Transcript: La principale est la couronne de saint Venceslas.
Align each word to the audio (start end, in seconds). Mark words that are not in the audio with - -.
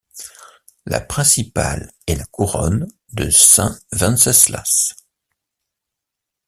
La 0.87 0.99
principale 0.99 1.93
est 2.07 2.15
la 2.15 2.25
couronne 2.25 2.87
de 3.13 3.29
saint 3.29 3.77
Venceslas. 3.91 4.95